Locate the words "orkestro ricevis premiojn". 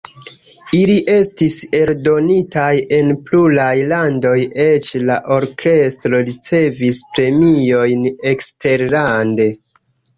5.39-8.13